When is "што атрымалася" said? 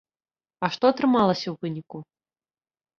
0.77-1.47